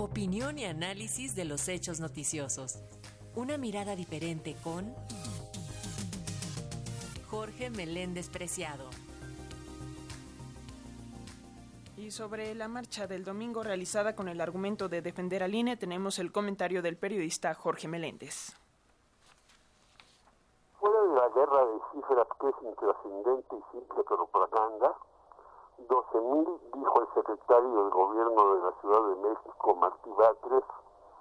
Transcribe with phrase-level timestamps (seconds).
[0.00, 2.78] Opinión y análisis de los hechos noticiosos.
[3.34, 4.94] Una mirada diferente con
[7.28, 8.88] Jorge Meléndez Preciado.
[11.96, 16.20] Y sobre la marcha del domingo realizada con el argumento de defender al INE, tenemos
[16.20, 18.56] el comentario del periodista Jorge Meléndez.
[20.78, 24.94] Fuera de la guerra de cifras que es intrascendente y simple propaganda,
[25.86, 30.64] 12.000, dijo el secretario del gobierno de la Ciudad de México, Martí Batres,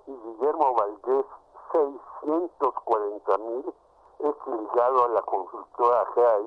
[0.07, 1.25] y Guillermo Valdés,
[1.71, 3.73] 640.000,
[4.19, 6.39] es ligado a la consultora GEA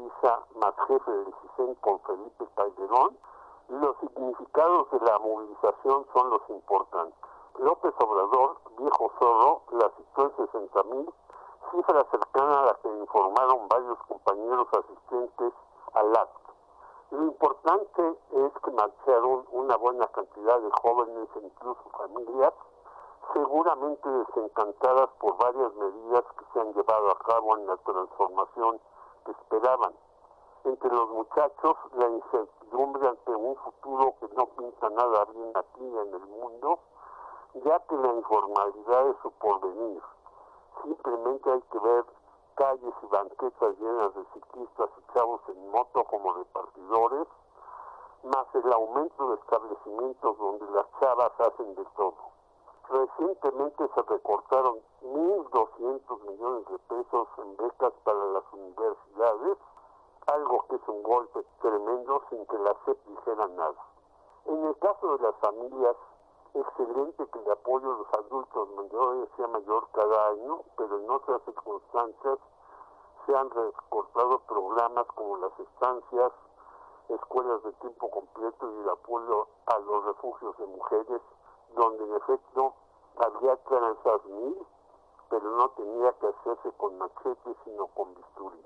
[0.57, 3.17] más jefe del CISEN con Felipe Calderón.
[3.69, 7.17] Los significados de la movilización son los importantes.
[7.59, 11.13] López Obrador, viejo zorro, la citó en 60.000,
[11.71, 15.00] cifra cercana a la que informaron varios compañeros asistentes.
[17.11, 22.55] Lo importante es que marcharon una buena cantidad de jóvenes e incluso familias,
[23.33, 28.81] seguramente desencantadas por varias medidas que se han llevado a cabo en la transformación
[29.25, 29.93] que esperaban.
[30.63, 36.15] Entre los muchachos, la incertidumbre ante un futuro que no pinta nada bien aquí en
[36.15, 36.79] el mundo,
[37.55, 40.03] ya que la informalidad es su porvenir.
[40.85, 42.05] Simplemente hay que ver
[42.55, 47.27] calles y banquetas llenas de ciclistas y chavos en moto como de partidores,
[48.25, 52.17] más el aumento de establecimientos donde las chavas hacen de todo.
[52.89, 59.59] Recientemente se recortaron 1.200 millones de pesos en becas para las universidades,
[60.27, 63.85] algo que es un golpe tremendo sin que la SEP dijera nada.
[64.47, 65.97] En el caso de las familias,
[66.55, 71.41] excelente que el apoyo de los adultos mayores sea mayor cada año, pero en otras
[71.45, 72.39] circunstancias
[73.27, 76.33] se han recortado programas como las estancias,
[77.09, 81.21] escuelas de tiempo completo y el apoyo a los refugios de mujeres,
[81.75, 82.75] donde en efecto
[83.19, 84.67] había lanzar mil,
[85.29, 88.65] pero no tenía que hacerse con machetes sino con bisturí.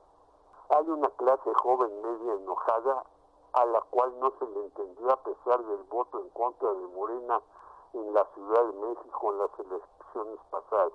[0.70, 3.04] Hay una clase joven media enojada
[3.52, 7.40] a la cual no se le entendió a pesar del voto en contra de Morena
[7.94, 10.92] en la Ciudad de México en las elecciones pasadas.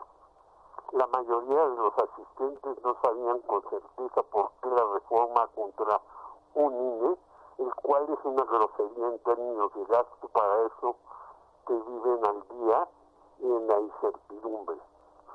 [0.91, 6.01] La mayoría de los asistentes no sabían con certeza por qué la reforma contra
[6.55, 7.17] un INE,
[7.59, 10.95] el cual es una grosería en términos de gasto para eso
[11.67, 12.87] que viven al día
[13.39, 14.77] y en la incertidumbre.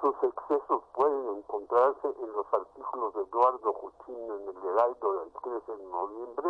[0.00, 5.76] Sus excesos pueden encontrarse en los artículos de Eduardo Juchín en el Heraldo del 13
[5.76, 6.48] de noviembre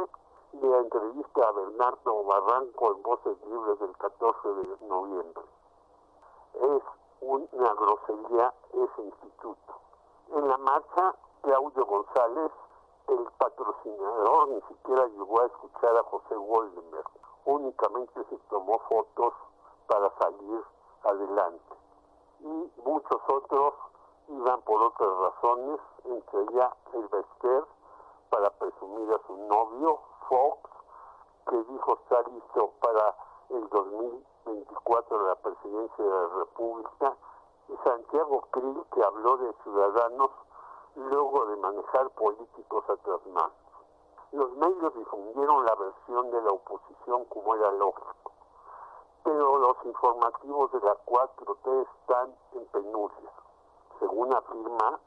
[0.63, 5.45] y la entrevista a Bernardo Barranco en Voces Libres del 14 de noviembre.
[6.55, 6.83] Es
[7.21, 9.75] una grosería ese instituto.
[10.33, 12.53] En la marcha, Claudio González,
[13.09, 17.11] el patrocinador, ni siquiera llegó a escuchar a José Woldenberg.
[17.47, 19.35] Únicamente se tomó fotos
[19.89, 20.63] para salir
[21.03, 21.75] adelante.
[22.41, 23.75] Y muchos otros
[24.29, 27.65] iban por otras razones, entre ellas el Bester,
[28.31, 30.71] para presumir a su novio, Fox,
[31.49, 33.17] que dijo estar listo para
[33.51, 37.17] el 2024 de la presidencia de la República,
[37.69, 40.31] y Santiago Krill, que habló de ciudadanos
[40.97, 43.51] luego de manejar políticos atrás más.
[44.33, 48.33] Los medios difundieron la versión de la oposición como era lógico,
[49.23, 53.31] pero los informativos de la 4T están en penuria.
[54.01, 55.01] Según afirma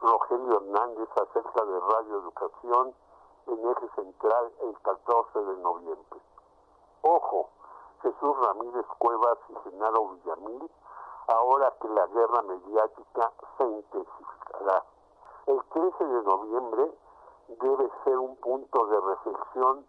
[0.00, 2.94] Rogelio Hernández acerca de Radio Educación
[3.50, 6.20] en eje central el 14 de noviembre.
[7.02, 7.48] Ojo,
[8.02, 10.70] Jesús Ramírez Cuevas y Genaro Villamil,
[11.28, 14.84] ahora que la guerra mediática se intensificará.
[15.46, 16.92] El 13 de noviembre
[17.48, 19.86] debe ser un punto de reflexión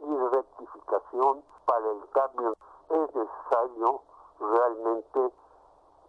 [0.00, 2.54] y rectificación para el cambio.
[2.88, 4.00] Es necesario
[4.40, 5.32] realmente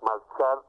[0.01, 0.61] marchar,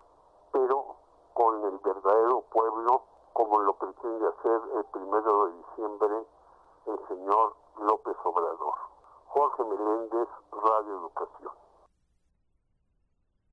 [0.53, 0.97] pero
[1.35, 3.03] con el verdadero pueblo,
[3.33, 6.27] como lo pretende hacer el primero de diciembre
[6.87, 8.75] el señor López Obrador.
[9.29, 11.64] Jorge Meléndez, Radio Educación.